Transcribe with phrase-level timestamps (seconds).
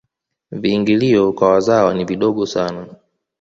[0.51, 2.95] viingilio kwa wazawa ni vidogo sana